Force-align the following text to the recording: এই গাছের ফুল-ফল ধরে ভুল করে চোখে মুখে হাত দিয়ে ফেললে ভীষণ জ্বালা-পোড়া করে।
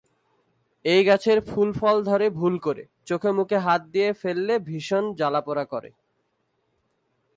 এই 0.85 1.01
গাছের 1.03 1.39
ফুল-ফল 1.41 1.97
ধরে 2.03 2.27
ভুল 2.29 2.55
করে 2.59 2.83
চোখে 3.05 3.31
মুখে 3.31 3.57
হাত 3.57 3.81
দিয়ে 3.85 4.09
ফেললে 4.13 4.55
ভীষণ 4.59 5.03
জ্বালা-পোড়া 5.13 5.65
করে। 5.65 5.89